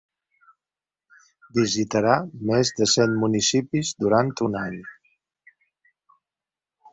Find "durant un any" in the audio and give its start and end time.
4.05-4.81